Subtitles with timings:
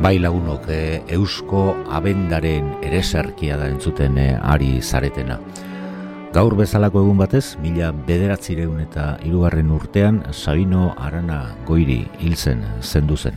[0.00, 5.36] Bai lagunok, e, eusko abendaren ereserkia da entzuten e, ari zaretena.
[6.32, 13.18] Gaur bezalako egun batez, mila bederatzireun eta irugarren urtean, Sabino Arana goiri hil zen zendu
[13.18, 13.36] zen.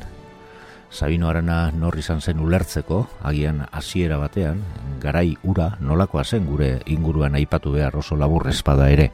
[0.87, 4.63] Sabino Arana norri izan zen ulertzeko, agian hasiera batean,
[5.03, 9.11] garai ura nolakoa zen gure inguruan aipatu behar oso labur espada ere.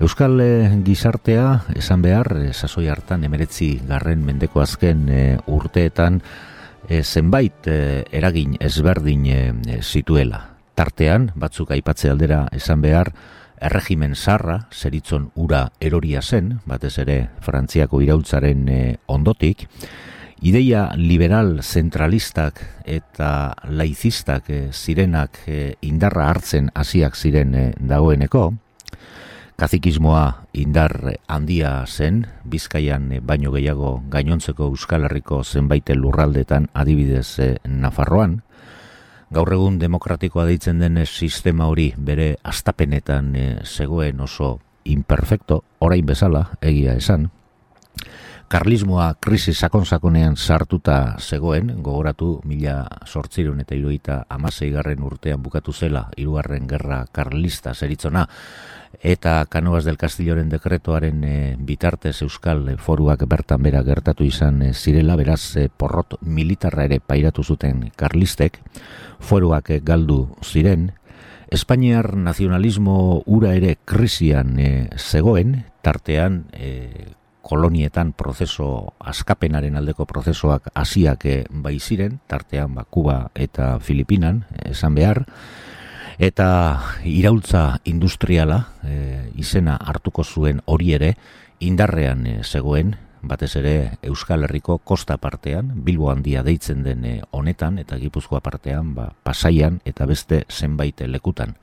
[0.00, 6.20] Euskal eh, gizartea, esan behar, e, sasoi hartan emeretzi garren mendeko azken eh, urteetan
[6.84, 9.22] zenbait eragin ezberdin
[9.80, 10.40] zituela.
[10.76, 13.08] Tartean, batzuk aipatze aldera esan behar,
[13.56, 18.68] erregimen sarra, zeritzon ura eroria zen, batez ere Frantziako iraultzaren
[19.08, 19.64] ondotik,
[20.44, 25.40] ideia liberal zentralistak eta laizistak zirenak
[25.80, 28.50] indarra hartzen hasiak ziren dagoeneko,
[29.54, 38.40] Kazikismoa indar handia zen, Bizkaian baino gehiago gainontzeko Euskal Herriko zenbait lurraldetan adibidez eh, Nafarroan.
[39.30, 46.48] Gaur egun demokratikoa deitzen den sistema hori bere astapenetan eh, zegoen oso imperfecto, orain bezala,
[46.60, 47.30] egia esan.
[48.50, 56.08] Karlismoa krisi sakon-sakonean sartuta zegoen, gogoratu mila sortzireun eta iruita amasei garren urtean bukatu zela,
[56.18, 58.26] irugarren gerra karlista zeritzona,
[59.04, 65.14] eta Kanovas del Castilloren dekretoaren e, bitartez Euskal Foruak bertan bera gertatu izan e, zirela,
[65.20, 68.58] beraz e, porrot militarra ere pairatu zuten karlistek,
[69.20, 70.94] Foruak galdu ziren,
[71.52, 74.56] Espainiar nazionalismo ura ere krisian
[74.96, 75.52] zegoen,
[75.84, 76.40] tartean
[77.44, 85.26] kolonietan prozeso askapenaren aldeko prozesoak hasiak bai ziren, tartean ba, Kuba eta Filipinan, esan behar,
[86.18, 91.14] eta iraultza industriala e, izena hartuko zuen hori ere
[91.60, 92.94] indarrean e, zegoen
[93.24, 98.94] batez ere Euskal Herriko kosta partean, Bilbo handia deitzen den e, honetan eta Gipuzkoa partean,
[98.94, 101.56] ba, pasaian eta beste zenbait lekutan.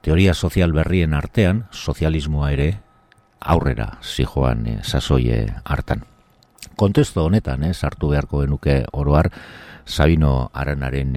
[0.00, 2.68] Teoria sozial berrien artean, sozialismoa ere
[3.40, 6.04] aurrera zijoan e, sasoie hartan.
[6.78, 9.32] Kontesto honetan, e, sartu beharko genuke oroar,
[9.88, 11.14] Sabino Aranaren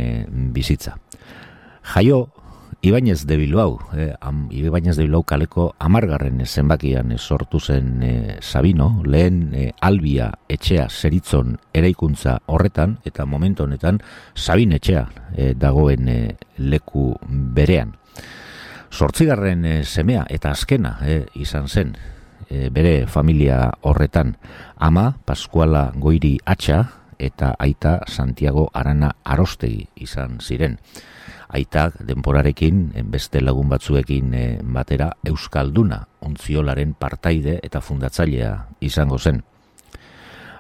[0.56, 0.95] bizitza.
[1.84, 2.29] Jaio
[2.84, 9.03] Ibainez de Bilbao, eh, am, Ibainez de Bilbao kaleko amargarren zenbakian sortu zen eh, Sabino,
[9.06, 14.02] lehen eh, albia etxea zeritzon eraikuntza horretan, eta momentu honetan
[14.34, 15.06] Sabin etxea
[15.36, 17.94] eh, dagoen eh, leku berean.
[18.90, 21.94] Sortzigarren eh, semea eta azkena eh, izan zen
[22.50, 24.40] eh, bere familia horretan,
[24.78, 26.81] ama Paskuala Goiri Atxa
[27.20, 30.80] eta aita Santiago Arana Arostegi izan ziren
[31.51, 39.41] aitak denporarekin beste lagun batzuekin e, batera Euskalduna ontziolaren partaide eta fundatzailea izango zen.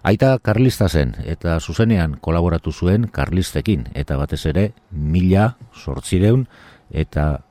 [0.03, 6.47] Aita karlista zen eta zuzenean kolaboratu zuen karlistekin eta batez ere mila sortzireun
[6.89, 7.43] eta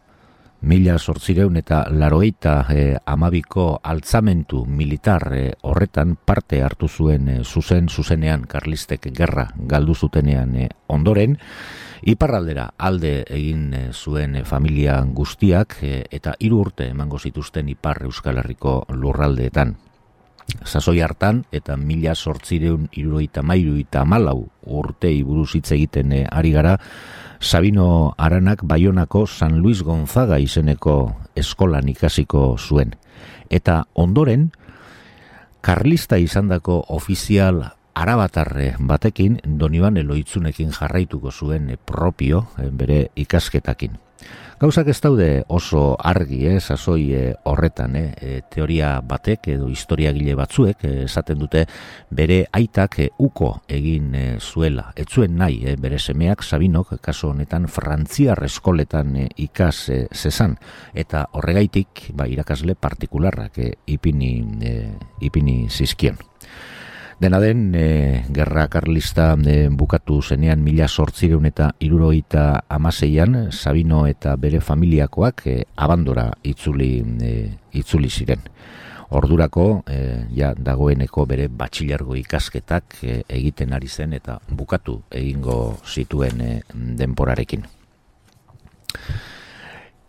[0.60, 8.46] mila sortzireun eta laroeita e, amabiko altzamentu militar e, horretan parte hartu zuen zuzen zuzenean
[8.46, 10.56] karlistek gerra galdu zutenean
[10.88, 11.38] ondoren
[12.00, 18.02] Iparraldera alde egin eh, zuen eh, familia guztiak eh, eta hiru urte emango zituzten Ipar
[18.08, 19.76] Euskal Herriko lurraldeetan.
[20.64, 26.78] Sasoi hartan eta mila sortzireun iruroita mairu eta malau urte buruz hitz egiten ari gara,
[27.40, 32.92] Sabino Aranak Baionako San Luis Gonzaga izeneko eskolan ikasiko zuen.
[33.48, 34.50] Eta ondoren,
[35.64, 37.64] Karlista izandako ofizial
[37.96, 43.96] arabatarre batekin doniban eloitzunekin jarraituko zuen propio eh, bere ikasketakin.
[44.60, 50.84] Gauzak ez daude oso argi, eh, sasoi eh, horretan, eh, teoria batek edo historiagile batzuek
[51.06, 51.62] esaten dute
[52.10, 54.90] bere aitak uko egin zuela.
[55.00, 60.58] Ez zuen nahi, bere semeak Sabinok, kaso honetan, frantziar eskoletan ikas zezan.
[60.92, 63.56] Eta horregaitik, ba, irakasle partikularrak
[63.86, 64.34] ipini,
[65.24, 66.20] ipini zizkion.
[67.20, 74.38] Dena den, e, gerra karlista e, bukatu zenean mila sortzireun eta iruroita amaseian, Sabino eta
[74.40, 76.88] bere familiakoak e, abandora itzuli,
[77.20, 77.32] e,
[77.76, 78.40] itzuli ziren.
[79.10, 79.98] Ordurako, e,
[80.32, 87.68] ja, dagoeneko bere batxilergo ikasketak e, egiten ari zen eta bukatu egingo zituen e, denporarekin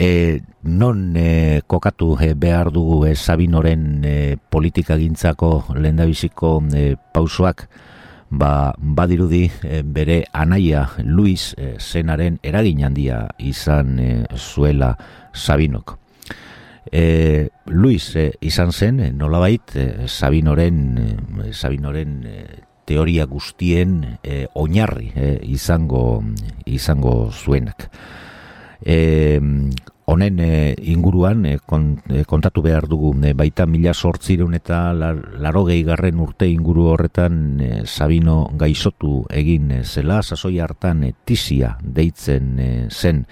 [0.01, 7.67] e, non e, kokatu e, behar dugu e, Sabinoren e, politika gintzako lendabiziko e, pausoak
[8.33, 14.95] ba, badirudi e, bere anaia Luis e, zenaren eragin handia izan e, zuela
[15.33, 15.99] Sabinok.
[16.91, 20.81] E, Luis e, izan zen, e, nolabait, e, Sabinoren,
[21.45, 22.41] e, Sabinoren e,
[22.89, 26.23] teoria guztien e, oinarri e, izango
[26.65, 27.91] izango zuenak.
[28.81, 29.39] E,
[30.11, 31.57] honen e, inguruan e,
[32.27, 39.83] kontatu behar dugu baita mila sortzireun eta larogei garren urte inguru horretan Sabino gaizotu egin
[39.83, 43.25] zela, sasoi hartan e, tizia deitzen zen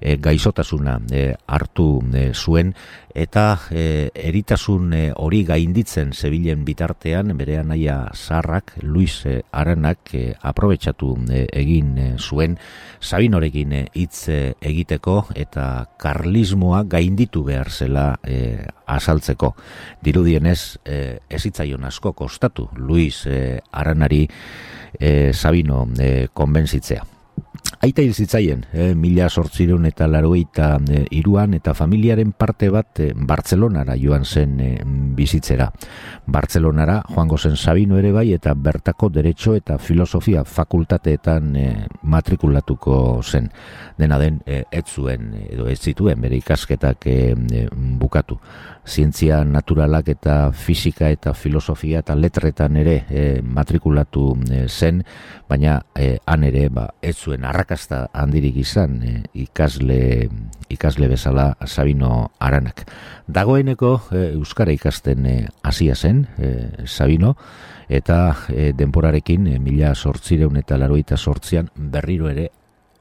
[0.00, 2.74] e, gaixotasuna e, hartu e, zuen
[3.18, 11.14] eta e, eritasun hori gainditzen zebilen bitartean bere anaia zarrak Luis e, Aranak e, aprobetsatu
[11.28, 12.58] egin zuen
[13.00, 19.54] Sabinorekin hitz egiteko eta karlismoa gainditu behar zela e, azaltzeko.
[20.04, 24.24] Dirudienez e, ezitzaion asko kostatu Luis e, Aranari
[24.98, 27.17] e, Sabino e, konbentzitzea.
[27.78, 33.12] Aita hil zitzaien, eh, mila sortzireun eta laroita eh, iruan eta familiaren parte bat eh,
[33.14, 34.82] Bartzelonara joan zen eh,
[35.14, 35.68] bizitzera.
[36.26, 43.46] Bartzelonara joango zen Sabino ere bai eta bertako derecho eta filosofia fakultateetan eh, matrikulatuko zen.
[43.96, 48.40] Dena den, eh, ez zuen edo ez zituen bere ikasketak eh, bukatu
[48.88, 55.02] zientzia naturalak eta fisika eta filosofia eta letretan ere e, matrikulatu e, zen,
[55.48, 60.28] baina e, han ere ba, ez zuen arrakasta handirik izan e, ikasle,
[60.70, 62.86] ikasle bezala Sabino Aranak.
[63.28, 65.26] Dagoeneko Euskara ikasten
[65.62, 66.26] hasia zen
[66.86, 67.36] Sabino,
[67.88, 72.48] eta e, denporarekin e, mila sortzireun eta laroita sortzian berriro ere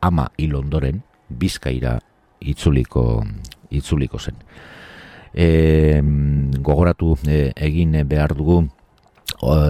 [0.01, 1.99] ama ilondoren bizkaira
[2.41, 3.23] itzuliko,
[3.71, 4.35] itzuliko zen
[5.33, 6.01] e,
[6.59, 8.65] gogoratu e, egin behar dugu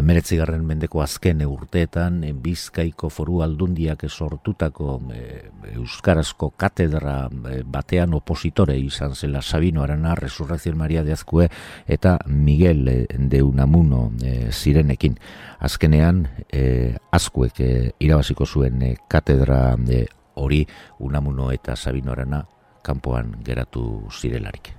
[0.02, 8.78] meretzigarren mendeko azken urteetan e, bizkaiko foru aldundiak sortutako e, euskarazko katedra e, batean opositore
[8.80, 11.50] izan zela Sabino Arana, Resurrección Maria de Azkue
[11.86, 15.20] eta Miguel de Unamuno e, zirenekin.
[15.60, 20.06] Azkenean e, Azkuek e, irabaziko zuen e, katedra e,
[20.36, 20.66] hori
[21.00, 22.46] Unamuno eta Sabino Arana
[22.84, 24.72] kanpoan geratu zirelarik.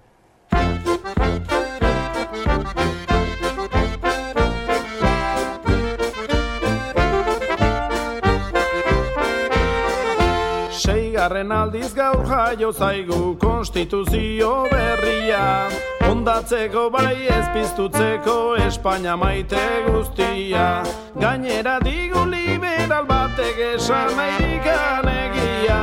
[11.28, 15.68] Seigarren aldiz gaur jaio zaigu konstituzio berria.
[16.08, 19.60] Ondatzeko bai ez piztutzeko Espainia maite
[19.90, 20.82] guztia.
[21.20, 25.82] Gainera digu liberal batek esan nahi egia.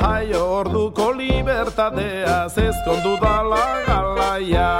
[0.00, 4.70] Jaio orduko libertatea zezkondu dala galaia.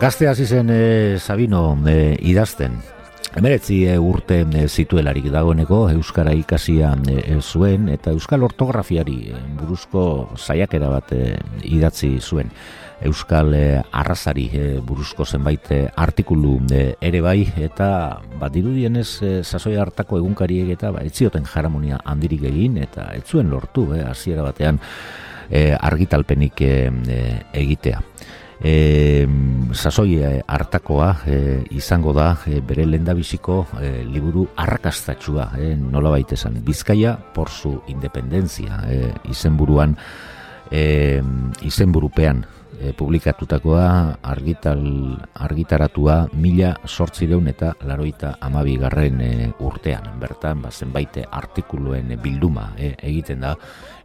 [0.00, 3.01] Gazte hasi zen e, Sabino e, idazten.
[3.32, 10.02] Emeretzi e, urte e, zituelarik dagoeneko Euskara ikasia e, zuen eta Euskal ortografiari buruzko
[10.36, 11.14] saiakera bat
[11.64, 12.52] idatzi zuen.
[13.08, 13.54] Euskal
[13.90, 14.44] arrazari
[14.86, 15.64] buruzko zenbait
[15.96, 16.58] artikulu
[17.00, 22.76] ere bai eta bat dirudienez e, sasoi hartako egunkariek eta ba, etzioten jaramonia handirik egin
[22.84, 24.78] eta ez zuen lortu hasiera batean
[25.80, 27.98] argitalpenik egitea
[28.62, 29.26] e,
[29.74, 36.62] sasoi eh, hartakoa e, izango da e, bere lendabiziko e, liburu arrakastatxua e, nola baitesan
[36.62, 39.96] Bizkaia por su independentzia e, izenburuan
[40.70, 41.20] e,
[41.62, 42.46] izenburupean
[42.82, 44.82] e, publikatutakoa argital,
[45.34, 53.46] argitaratua mila sortzireun eta laroita amabigarren e, urtean bertan ba, zenbaite artikuluen bilduma e, egiten
[53.46, 53.54] da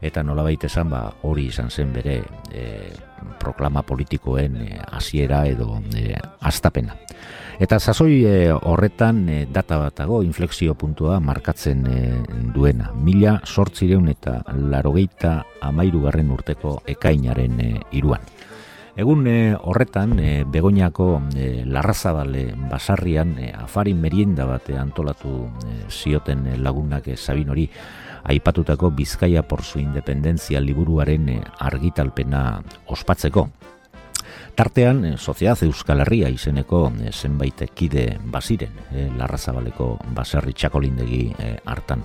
[0.01, 2.21] eta nola esan ba, hori izan zen bere
[2.53, 2.67] e,
[3.39, 6.95] proklama politikoen eh, hasiera edo e, astapena.
[7.59, 11.83] Eta sasoi e, horretan e, data batago inflexio puntua markatzen
[12.53, 12.91] duena.
[12.93, 18.36] Mila sortzireun eta larogeita amairugarren urteko ekainaren e, iruan.
[18.97, 19.27] Egun
[19.61, 25.51] horretan, e, Begoñako e, Larrazabale basarrian e, afari merienda bate antolatu
[25.89, 27.69] zioten lagunak e, Sabin hori
[28.27, 33.49] aipatutako Bizkaia por su independentzia liburuaren eh, argitalpena ospatzeko.
[34.55, 38.75] Tartean, eh, Soziaz Euskal Herria izeneko eh, zenbait kide baziren,
[39.17, 41.23] Larrazabaleko baserri txakolindegi
[41.65, 42.03] hartan.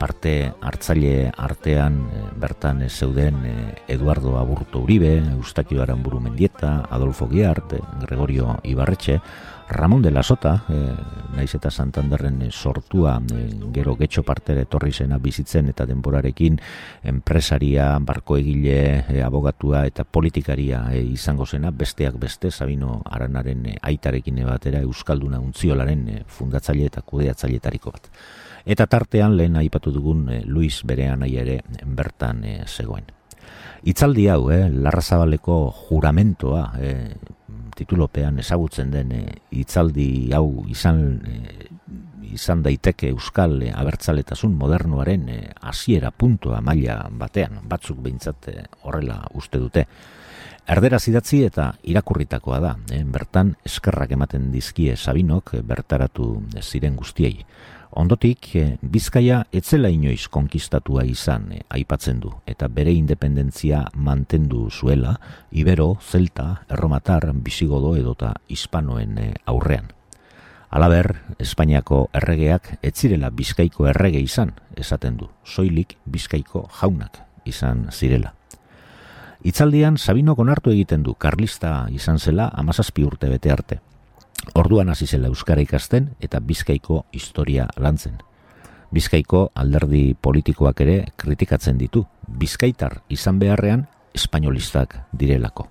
[0.00, 1.98] Parte hartzaile artean
[2.40, 3.42] bertan zeuden
[3.86, 9.20] Eduardo Aburto Uribe, Eustakio Aramburu Mendieta, Adolfo Giart, Gregorio Ibarretxe,
[9.70, 10.78] Ramon de la Sota, e,
[11.36, 16.58] naiz eta Santanderren eh, sortua e, gero getxo partera etorri zena bizitzen eta denborarekin
[17.06, 25.38] enpresaria, barkoegile, e, abogatua eta politikaria izango zena, besteak beste, Sabino Aranaren aitarekin batera Euskalduna
[25.38, 28.10] untziolaren e, fundatzaile eta kudeatzailetariko bat.
[28.64, 33.04] Eta tartean lehen aipatu dugun Luis Berean ere bertan zegoen.
[33.82, 37.14] Itzaldi hau, eh, Larrazabaleko juramentoa, eh,
[37.80, 39.24] titulopean ezagutzen den e,
[39.56, 41.00] hitzaldi hau izan
[42.30, 45.24] izan daiteke euskal e, abertzaletasun modernuaren
[45.70, 48.50] hasiera puntua maila batean batzuk behintzat
[48.84, 49.86] horrela uste dute
[50.68, 52.76] Erdera zidatzi eta irakurritakoa da,
[53.10, 57.44] bertan eskerrak ematen dizkie Sabinok bertaratu ziren guztiei.
[57.90, 65.16] Ondotik, eh, Bizkaia etzela inoiz konkistatua izan eh, aipatzen du eta bere independentzia mantendu zuela
[65.50, 69.90] Ibero, Zelta, Erromatar, Bisigodo edota Hispanoen eh, aurrean.
[70.70, 78.36] Alaber, Espainiako erregeak etzirela Bizkaiko errege izan, esaten du, soilik Bizkaiko jaunak izan zirela.
[79.40, 83.78] Itzaldian, Sabino konartu egiten du, karlista izan zela amazazpi urte bete arte.
[84.52, 88.18] Orduan hasi zela euskara ikasten eta Bizkaiko historia lantzen.
[88.92, 92.04] Bizkaiko alderdi politikoak ere kritikatzen ditu.
[92.28, 95.68] Bizkaitar izan beharrean espainolistak direlako.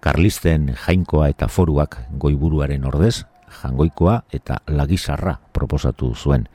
[0.00, 3.24] Karlisten jainkoa eta foruak goiburuaren ordez,
[3.58, 6.46] jangoikoa eta lagizarra proposatu zuen.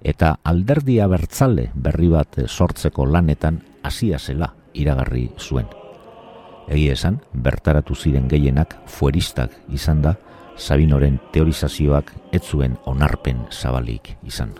[0.00, 5.68] Eta alderdia bertzale berri bat sortzeko lanetan hasia zela iragarri zuen.
[6.70, 10.16] Egi esan, bertaratu ziren gehienak fueristak izan da,
[10.60, 14.52] Sabinoren teorizazioak ez zuen onarpen zabalik izan.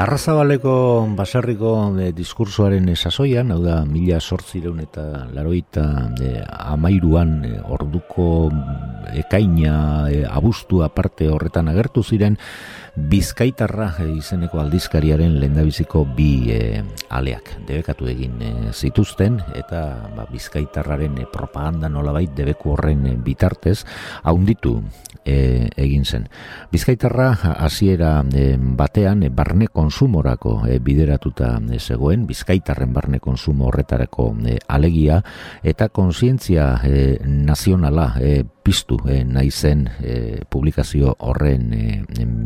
[0.00, 0.72] Larrazabaleko
[1.12, 5.02] baserriko e, diskursoaren sasoian, hau da, mila sortzireun eta
[5.36, 5.82] laroita
[6.16, 8.48] e, amairuan e, orduko
[9.12, 9.74] ekaina
[10.08, 12.40] e, abustu aparte horretan agertu ziren,
[13.10, 16.80] Bizkaitarra izeneko aldizkariaren lehendabiziko bi e,
[17.12, 17.52] aleak.
[17.68, 19.84] Debekatu egin e, zituzten eta
[20.16, 23.82] ba, Bizkaitarraren e, propaganda nolabait debeku horren e, bitartez
[24.24, 24.78] haunditu
[25.24, 26.26] e, egin zen.
[26.72, 27.30] Bizkaitarra
[27.64, 34.58] hasiera e, batean e, barne konsumorako e, bideratuta e, zegoen, Bizkaitarren barne konsumo horretarako e,
[34.68, 35.20] alegia
[35.62, 39.88] eta konsientzia e, nazionala e, piztu e, nahi zen
[40.50, 41.70] publikazio horren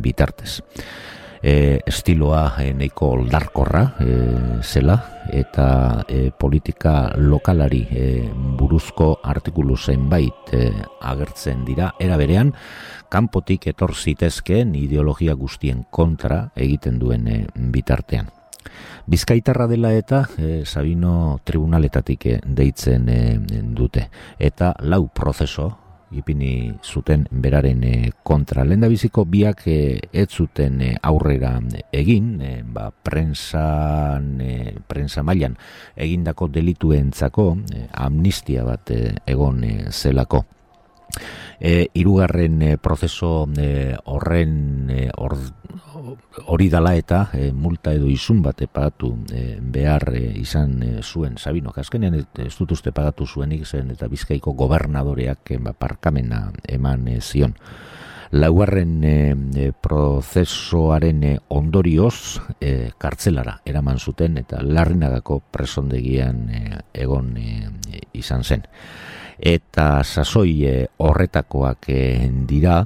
[0.03, 0.61] bitartez.
[1.45, 4.15] E, estiloa e, neiko oldarkorra e,
[4.65, 4.95] zela
[5.29, 5.67] eta
[6.09, 8.07] e, politika lokalari e,
[8.57, 10.71] buruzko artikulu zenbait e,
[11.05, 12.55] agertzen dira era berean
[13.13, 18.33] kanpotik etor zitezkeen ideologia guztien kontra egiten duen e, bitartean.
[19.05, 23.23] Bizkaitarra dela eta e, Sabino tribunaletatik deitzen e,
[23.77, 24.09] dute
[24.41, 25.75] eta lau prozeso
[26.15, 28.65] ipini zuten beraren e, kontra.
[28.65, 31.55] Lenda biziko biak e, ez zuten e, aurrera
[31.93, 32.39] egin,
[32.73, 35.57] ba, prensa, e, prensa mailan
[35.97, 37.49] egindako delituentzako
[38.07, 38.93] amnistia bat
[39.27, 40.45] egon zelako.
[41.61, 45.09] E, irugarren e, prozeso e, horren e,
[46.47, 51.39] hori dala eta e, multa edo izun bat epagatu e, behar e, izan e, zuen
[51.39, 51.73] Sabino.
[51.77, 57.55] Azkenean ez dut uste pagatu zuenik zen eta bizkaiko gobernadoreak e, parkamena eman e, zion.
[58.35, 66.63] Laugarren e, prozesoaren e, ondorioz e, kartzelara eraman zuten eta larrinagako presondegian e,
[67.07, 67.69] egon e,
[68.19, 68.67] izan zen
[69.39, 71.91] eta sasoi horretakoak
[72.49, 72.85] dira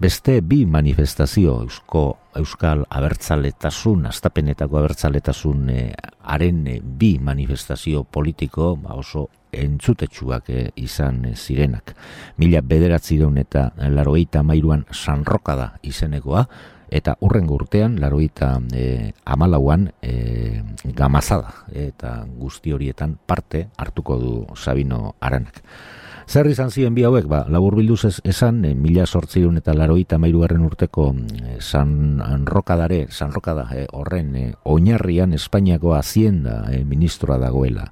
[0.00, 2.04] beste bi manifestazio eusko
[2.38, 5.84] euskal abertzaletasun, astapenetako abertzaletasun e,
[6.22, 11.94] haren e, bi manifestazio politiko ba oso entzutetsuak e, izan e, zirenak.
[12.38, 16.46] Mila bederatzi daun eta laroita mairuan sanroka da izenekoa,
[16.90, 25.14] eta urren urtean laroita e, amalauan e, gamazada, eta guzti horietan parte hartuko du Sabino
[25.20, 25.62] Aranak.
[26.30, 30.62] Zer izan ziren bi hauek, ba, labur bilduz esan, e, mila sortziun eta laroita mairugarren
[30.66, 37.88] urteko e, San Rokadare, San Rokada, e, horren e, oinarrian Espainiako hazienda e, ministroa dagoela.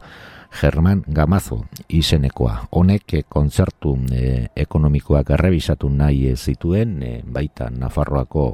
[0.61, 2.69] German Gamazo izenekoa.
[2.71, 8.49] Honek e, kontzertu e, ekonomikoak errebisatu nahi zituen, e, baita Nafarroako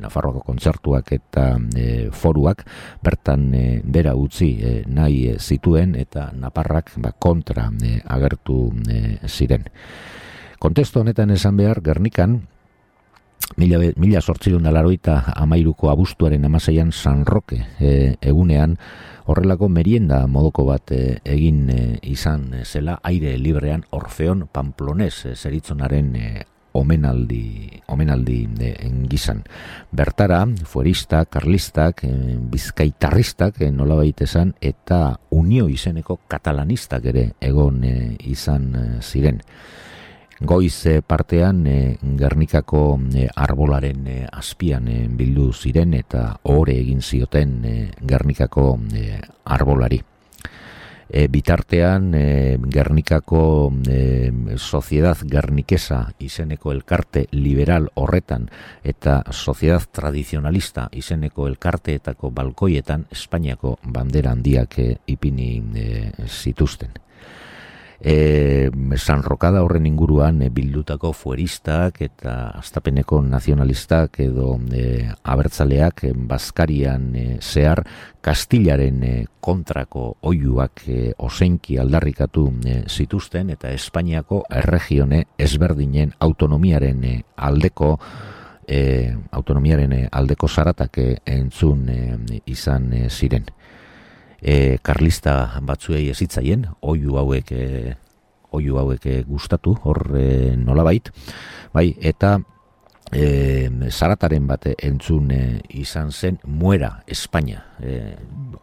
[0.00, 2.64] Nafarroako kontzertuak eta e, foruak
[3.04, 9.18] bertan e, bera utzi e, nahi e, zituen eta Naparrak ba, kontra e, agertu e,
[9.28, 9.64] ziren.
[10.58, 12.40] Kontesto honetan esan behar, Gernikan,
[13.54, 18.76] mila, mila sortzirun da amairuko abustuaren amaseian San Roque e, egunean
[19.26, 26.12] horrelako merienda modoko bat e, egin e, izan zela aire librean Orfeon Pamplones e, zeritzonaren
[26.16, 26.28] e,
[26.76, 28.36] omenaldi, omenaldi
[28.84, 29.40] engizan.
[29.96, 32.02] Bertara, fuerista, karlistak,
[32.52, 37.80] bizkaitarristak, e, nola esan, eta unio izeneko katalanistak ere egon
[38.20, 39.40] izan ziren
[40.40, 47.62] goiz eh, partean e, Gernikako e, arbolaren azpian bildu ziren eta ore egin zioten
[48.02, 48.68] Gernikako
[49.44, 50.02] arbolari.
[51.08, 58.48] E, bitartean e, Gernikako e, Sociedad Gernikesa izeneko elkarte liberal horretan
[58.82, 65.88] eta Sociedad Tradicionalista izeneko elkarteetako balkoietan Espainiako bandera handiak e, ipini e,
[66.26, 67.05] zituzten
[68.00, 76.12] e, San Rokada horren inguruan e, bildutako fueristak eta astapeneko nazionalistak edo e, abertzaleak e,
[76.14, 77.84] Baskarian e, zehar
[78.20, 87.14] Kastilaren e, kontrako oiuak e, osenki aldarrikatu e, zituzten eta Espainiako erregione ezberdinen autonomiaren e,
[87.36, 87.96] aldeko
[88.66, 93.46] e, autonomiaren e, aldeko zaratak e, entzun e, izan e, ziren
[94.42, 97.94] e, karlista batzuei ezitzaien, oiu hauek e,
[98.56, 101.10] oiu hauek e, gustatu, hor e, nolabait,
[101.74, 102.36] bai, eta
[103.12, 105.42] e, zarataren bate entzun e,
[105.78, 108.16] izan zen muera Espainia e,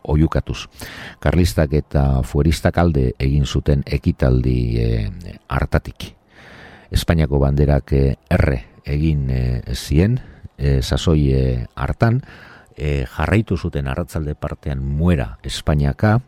[0.04, 0.66] oiukatuz.
[1.24, 4.90] Karlistak eta fueristak alde egin zuten ekitaldi e,
[5.48, 6.12] hartatik.
[6.94, 9.44] Espainiako banderak e, erre egin e,
[9.76, 10.20] zien,
[10.58, 11.44] e, sasoi e,
[11.76, 12.22] hartan,
[12.78, 16.20] jarraitu zuten arratzalde partean muera Espainiaka,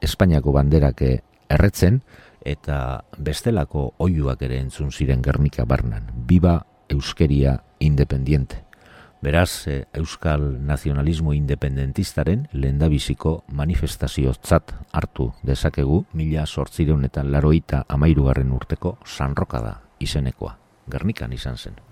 [0.00, 1.02] Espainiako banderak
[1.48, 2.02] erretzen,
[2.46, 6.12] eta bestelako oiuak ere entzun ziren Gernika barnan.
[6.14, 8.62] Biba Euskeria Independiente.
[9.22, 18.98] Beraz, e, Euskal Nazionalismo Independentistaren lendabiziko manifestazio tzat hartu dezakegu mila sortzireunetan laroita amairugarren urteko
[19.04, 20.56] sanrokada izenekoa.
[20.86, 21.85] Gernikan izan zen.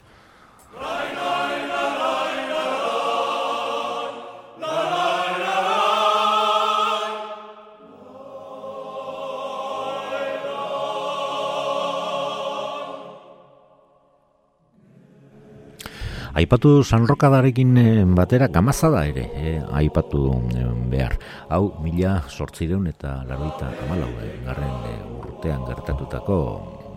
[16.35, 21.15] Aipatu sanrokadarekin eh, batera gamazada ere, eh, aipatu eh, behar.
[21.47, 26.41] Hau, mila sortzireun eta laroita amalau, eh, garren eh, urtean gertatutako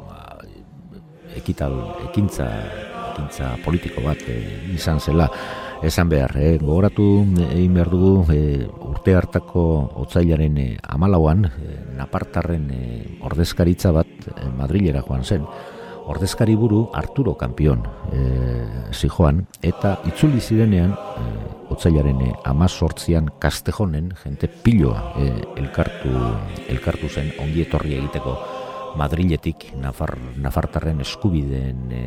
[0.07, 0.39] ba,
[1.37, 1.77] ekital,
[2.09, 2.49] ekintza,
[3.13, 5.29] ekintza politiko bat eh, izan zela.
[5.85, 7.21] Esan behar, eh, gogoratu
[7.51, 9.69] egin behar dugu eh, urte hartako
[10.01, 15.45] otzailaren eh, amalauan, eh, napartarren eh, ordezkaritza bat eh, Madrilera joan zen,
[16.07, 18.21] ordezkari buru Arturo Kampion e,
[18.93, 21.25] zijoan, eta itzuli zirenean, e,
[21.73, 26.13] otzailaren e, amazortzian kastejonen, jente piloa e, elkartu,
[26.71, 28.37] elkartu zen ongi etorri egiteko
[28.97, 32.05] Madriletik Nafar, Nafartarren eskubideen e,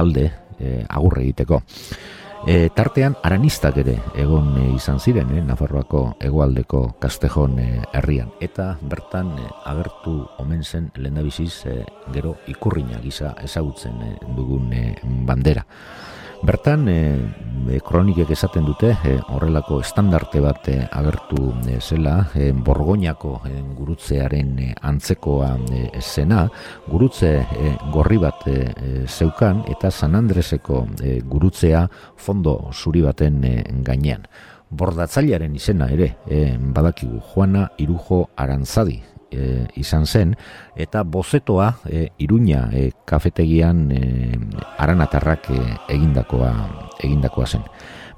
[0.00, 0.26] alde
[0.58, 1.60] e, agurre egiteko.
[2.48, 7.58] E, tartean aranistak ere egon e, izan ziren e, Nafarroako egoaldeko kastejon
[7.92, 9.34] herrian eta bertan
[9.68, 11.74] agertu omen zen lehendabiziz e,
[12.14, 14.00] gero ikurriña gisa ezagutzen
[14.36, 14.72] dugun
[15.28, 15.66] bandera.
[16.40, 23.34] Bertan, e, kronikek esaten dute, e, horrelako estandarte bat e, agertu e, zela, e, borgoñako
[23.44, 26.46] e, gurutzearen e, antzekoa e, zena,
[26.88, 27.34] gurutze
[27.92, 28.48] gorri bat
[29.04, 30.86] zeukan, eta San Andreseko
[31.28, 31.84] gurutzea
[32.16, 33.44] fondo zuri baten
[33.84, 34.24] gainean.
[34.70, 36.14] Bordatzailearen izena ere,
[36.72, 40.34] badakigu, Juana Irujo Arantzadi, e, izan zen
[40.76, 44.02] eta bozetoa e, Iruña e, kafetegian e,
[44.78, 46.52] aranatarrak e, egindakoa
[47.00, 47.64] egindakoa zen.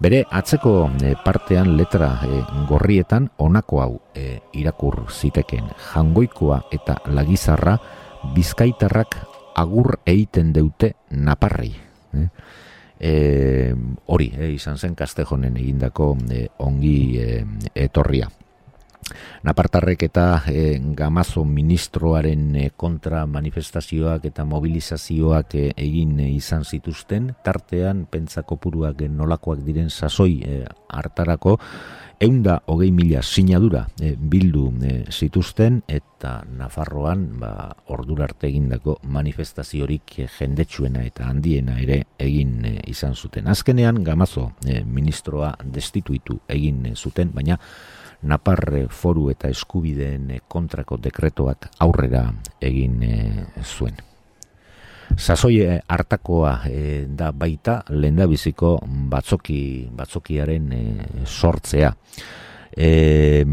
[0.03, 7.79] Bere atzeko e, partean letra e, gorrietan honako hau e, irakur ziteken jangoikoa eta lagizarra
[8.35, 9.17] bizkaitarrak
[9.55, 11.73] agur egiten deute naparrei.
[12.13, 12.27] E,
[12.99, 13.75] e,
[14.07, 17.29] hori, e, izan zen kastejonen egindako e, ongi e,
[17.75, 18.31] etorria.
[19.43, 28.07] Napartarrek eta e, gamazo ministroaren e, kontra manifestazioak eta mobilizazioak e, egin izan zituzten, tartean
[28.11, 30.61] pentsako puruak nolakoak diren sasoi e,
[30.95, 31.57] hartarako,
[32.23, 34.69] eunda hogei mila sinadura bildu
[35.11, 37.51] zituzten eta Nafarroan ba,
[37.91, 43.51] ordura arte egindako manifestaziorik jendetsuena eta handiena ere egin izan zuten.
[43.51, 44.53] Azkenean gamazo
[44.87, 47.59] ministroa destituitu egin zuten, baina
[48.23, 52.29] Naparre foru eta eskubideen kontrako dekretoak aurrera
[52.63, 53.17] egin e,
[53.65, 53.99] zuen.
[55.17, 58.77] Sasoie hartakoa e, da baita lendabiziko
[59.13, 60.71] batzoki, batzokiaren
[61.27, 61.93] sortzea.
[62.73, 63.45] E,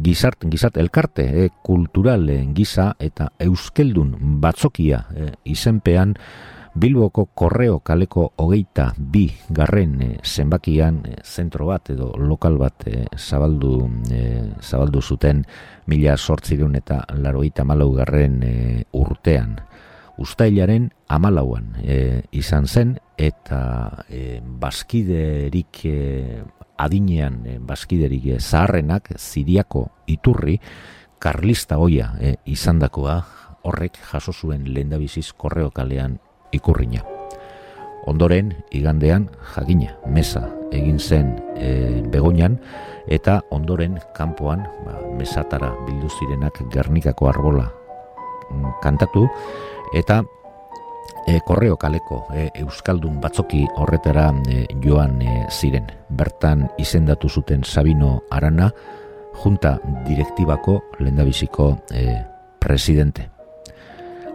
[0.00, 6.14] gizart, gizart elkarte e, kultural giza eta euskeldun batzokia e, izenpean
[6.78, 13.06] Bilboko korreo kaleko hogeita bi garren e, zenbakian e, zentro bat edo lokal bat e,
[13.16, 13.72] zabaldu,
[14.14, 14.20] e,
[14.62, 15.42] zabaldu zuten
[15.90, 18.52] mila sortzireun eta laroita malau garren e,
[18.94, 19.56] urtean.
[20.22, 25.98] Uztailaren amalauan e, izan zen eta e, baskiderik e,
[26.78, 30.60] adinean e, baskiderik e, zaharrenak ziriako iturri
[31.18, 33.18] karlista hoia e, izandakoa
[33.66, 36.20] horrek jaso zuen lehendabiziz korreo kalean
[36.52, 37.04] ikurrina.
[38.08, 42.56] Ondoren, igandean, jagina, mesa, egin zen e, begoinan,
[43.08, 49.26] eta ondoren, kanpoan, ba, mesatara bildu zirenak Gernikako arbola mm, kantatu,
[49.92, 50.22] eta
[51.26, 55.88] e, korreo kaleko e, Euskaldun batzoki horretara e, joan e, ziren.
[56.08, 58.70] Bertan izendatu zuten Sabino Arana,
[59.42, 62.14] junta direktibako lendabiziko e,
[62.58, 63.37] presidente.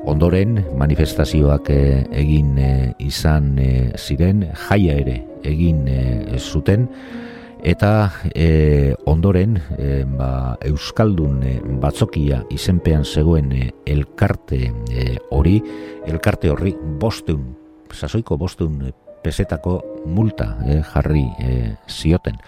[0.03, 5.15] Ondoren manifestazioak eh, egin eh, izan eh, ziren, jaia ere
[5.47, 5.85] egin
[6.39, 6.85] zuten,
[7.63, 7.89] eta
[9.11, 9.57] ondoren
[10.15, 11.41] ba, Euskaldun
[11.83, 13.51] batzokia izenpean zegoen
[13.87, 14.59] elkarte
[15.35, 15.57] hori,
[16.07, 17.43] elkarte horri bosteun,
[17.91, 18.79] sasoiko bosteun
[19.23, 19.81] pesetako
[20.15, 20.53] multa
[20.93, 21.25] jarri
[21.91, 22.39] zioten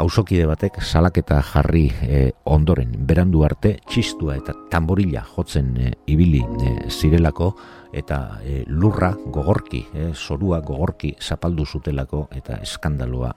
[0.00, 6.74] hausokide batek salaketa jarri e, ondoren berandu arte txistua eta tamborila jotzen e, ibili e,
[6.90, 7.52] zirelako
[7.94, 13.34] eta e, lurra gogorki, e, zorua gogorki zapaldu zutelako eta eskandaloa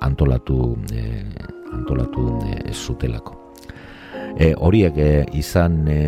[0.00, 1.04] antolatu e,
[1.72, 3.39] antolatu e, zutelako.
[4.38, 5.98] E, horiek e, izan e,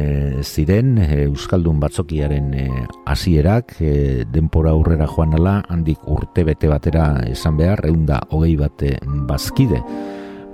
[0.43, 2.69] ziren e, Euskaldun batzokiaren e,
[3.11, 3.93] hasierak e,
[4.33, 8.97] denpora aurrera joan ala, handik urte bete batera esan behar, eunda hogei bate
[9.29, 9.83] bazkide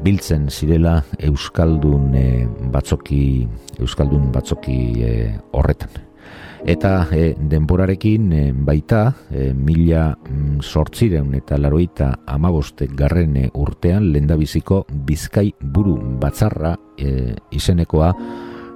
[0.05, 2.27] biltzen zirela Euskaldun e,
[2.75, 3.23] batzoki
[3.79, 5.17] Euskaldun batzoki e,
[5.53, 6.08] horretan
[6.67, 14.85] eta e, denborarekin e, baita e, mila mm, sortzireun eta laroita amaboste garren urtean lendabiziko
[14.91, 18.13] bizkai buru batzarra e, izenekoa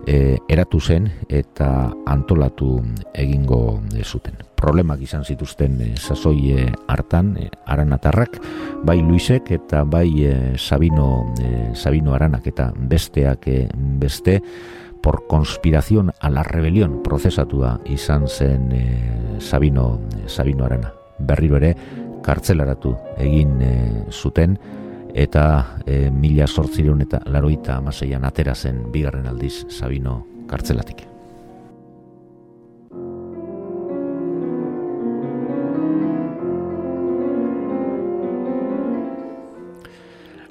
[0.06, 2.76] e, eratu zen eta antolatu
[3.14, 4.38] egingo zuten.
[4.56, 6.54] Problemak izan zituzten e, sasoi
[6.88, 8.38] hartan e, aranatarrak,
[8.86, 14.40] bai Luisek eta bai e, Sabino, e, Sabino aranak eta besteak e, beste,
[15.02, 20.94] por conspiración a la rebelión prozesatua izan zen e, Sabino, Sabino Arana.
[21.18, 21.74] Berriro ere,
[22.22, 23.72] kartzelaratu egin e,
[24.10, 24.58] zuten,
[25.12, 31.11] eta e, mila sortzireun eta laroita amaseian atera zen bigarren aldiz Sabino kartzelatik.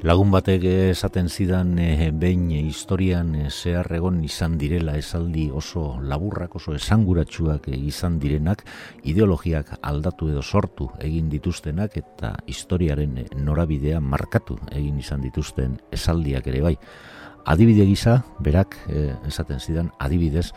[0.01, 6.55] Lagun batek esaten zidan e, behin historian e, zehar egon izan direla esaldi oso laburrak,
[6.57, 8.63] oso esanguratsuak izan direnak,
[9.05, 16.65] ideologiak aldatu edo sortu egin dituztenak eta historiaren norabidea markatu egin izan dituzten esaldiak ere
[16.65, 16.75] bai.
[17.45, 18.79] Adibide gisa, berak
[19.29, 20.49] esaten zidan, adibidez,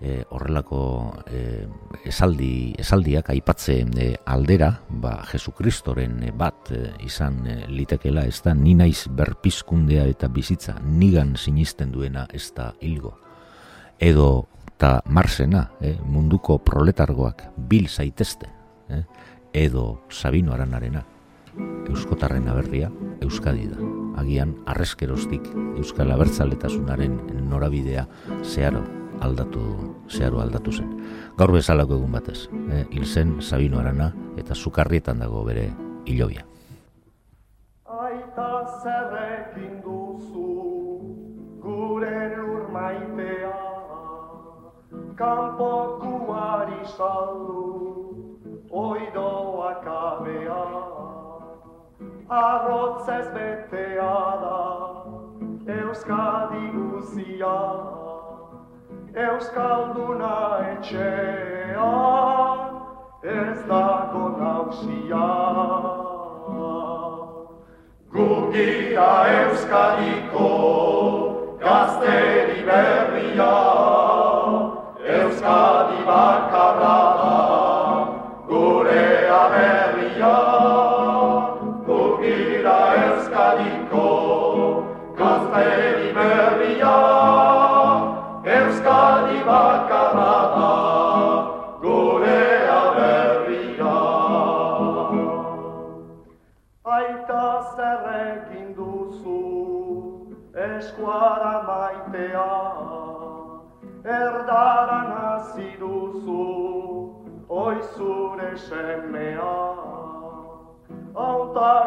[0.00, 1.66] e, horrelako e,
[2.04, 8.74] esaldi, esaldiak aipatzen e, aldera, ba, Jesukristoren bat e, izan e, litekela, ez da ni
[8.76, 13.16] naiz berpizkundea eta bizitza nigan sinisten duena ez da hilgo.
[13.98, 18.50] Edo ta marsena, e, munduko proletargoak bil zaitezte,
[18.88, 19.02] e,
[19.56, 21.06] edo Sabino Aranarena,
[21.88, 22.90] Euskotarren aberria,
[23.24, 23.80] Euskadi da.
[24.20, 27.16] Agian, arreskerostik Euskal Abertzaletasunaren
[27.48, 28.06] norabidea
[28.44, 28.84] zeharo
[29.20, 29.62] aldatu,
[30.08, 30.90] zeharu aldatu zen.
[31.38, 35.70] Gaur bezalako egun batez, eh, hil zen Sabino Arana eta sukarrietan dago bere
[36.06, 36.44] hilobia.
[37.86, 38.50] Aita
[38.82, 40.56] zerrekin duzu
[41.62, 43.54] gure lur maitea
[45.16, 47.62] Kampokuari saldu
[48.70, 50.64] oidoak abea
[52.28, 54.58] Arrotzez betea da
[55.78, 57.56] Euskadi guzia
[59.16, 60.32] Euskalduna
[60.76, 62.58] etxean
[63.24, 65.28] ez dago nausia.
[68.12, 70.50] Gugira Euskadiko
[71.64, 73.54] gazteri berria,
[75.16, 76.55] Euskadi bakarra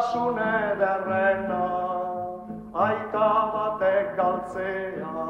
[0.00, 1.64] Autasun ederrena,
[2.72, 5.24] aita batek galtzea,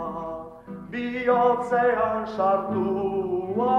[0.92, 3.74] bihotzean sartua,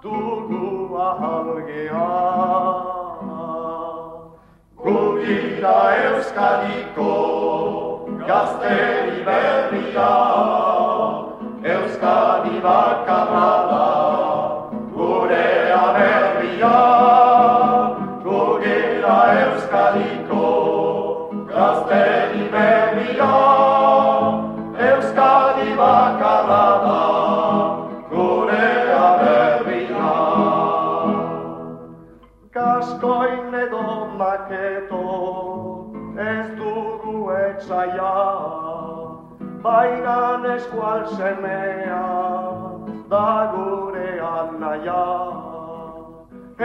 [0.00, 2.08] dugu ahalgea.
[4.80, 7.12] Gukira Euskadiko
[8.24, 10.10] gazteri berria,
[11.76, 13.86] Euskadi bakarra da,
[14.96, 15.48] gure
[15.84, 16.95] aberria.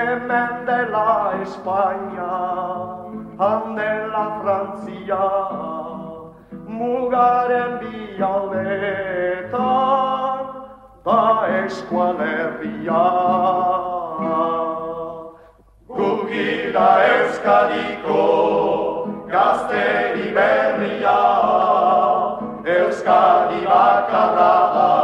[0.02, 2.34] Hemen dela Espainia,
[3.38, 5.28] han dela Frantzia,
[6.66, 9.62] mugaren bi aldeetan,
[11.06, 11.22] da
[11.60, 13.06] eskualerria.
[16.00, 18.24] Gukira Euskadiko
[19.30, 21.20] gazteri berria,
[22.66, 25.01] Euskadi bakarra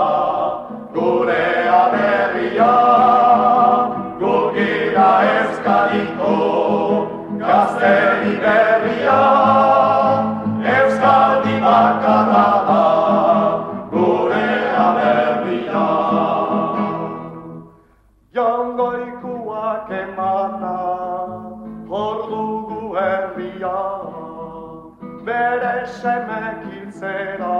[25.27, 27.59] bere semek hiltzera,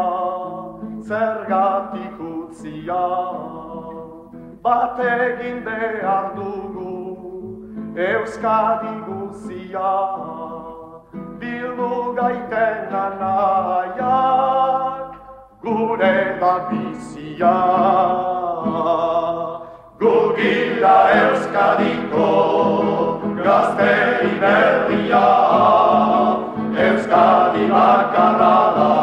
[1.07, 3.07] zergatik utzia.
[4.63, 6.93] Bat egin behar dugu,
[8.07, 9.93] Euskadi guzia,
[11.41, 14.39] bildu gaiten anaiak,
[15.63, 17.57] gure da bizia.
[19.99, 22.29] Gukira Euskadiko
[23.43, 25.25] gazteri berria,
[26.77, 28.96] Euskadi bakarra da,